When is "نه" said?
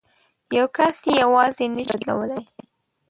1.75-1.83